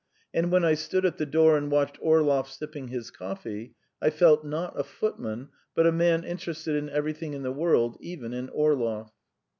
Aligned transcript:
And 0.33 0.51
when 0.51 0.65
I 0.65 0.73
stood 0.73 1.05
at 1.05 1.19
the 1.19 1.27
door 1.27 1.55
and 1.55 1.69
watched 1.69 1.99
Orlov 2.01 2.49
sipping 2.49 2.87
his 2.87 3.11
coffee, 3.11 3.75
I 4.01 4.09
felt 4.09 4.43
not 4.43 4.73
a 4.79 4.83
footman, 4.83 5.49
but 5.75 5.85
a 5.85 5.91
man 5.91 6.23
interested 6.23 6.75
in 6.75 6.89
everything 6.89 7.35
in 7.35 7.43
the 7.43 7.51
world, 7.51 7.97
even 7.99 8.33
in 8.33 8.49
Orlov. 8.49 9.11